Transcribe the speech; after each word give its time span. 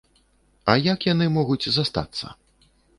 А 0.73 0.75
як 0.93 0.99
яны 1.13 1.29
могуць 1.37 1.69
застацца? 1.79 2.37